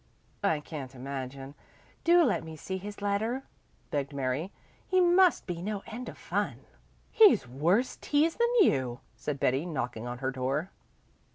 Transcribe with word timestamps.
"I 0.43 0.61
can't 0.61 0.95
imagine. 0.95 1.53
Do 2.03 2.23
let 2.23 2.43
me 2.43 2.55
see 2.55 2.79
his 2.79 3.03
letter," 3.03 3.43
begged 3.91 4.13
Mary. 4.13 4.51
"He 4.87 4.99
must 4.99 5.45
be 5.45 5.61
no 5.61 5.83
end 5.85 6.09
of 6.09 6.17
fun." 6.17 6.61
"He's 7.11 7.45
a 7.45 7.49
worse 7.51 7.99
tease 8.01 8.33
than 8.33 8.49
you," 8.61 8.99
said 9.15 9.39
Betty, 9.39 9.63
knocking 9.63 10.07
on 10.07 10.17
her 10.17 10.31
door. 10.31 10.71